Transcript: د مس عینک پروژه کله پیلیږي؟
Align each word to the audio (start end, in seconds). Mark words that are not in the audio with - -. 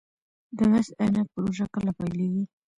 د 0.57 0.59
مس 0.71 0.87
عینک 0.99 1.27
پروژه 1.33 1.65
کله 1.73 1.91
پیلیږي؟ 1.97 2.43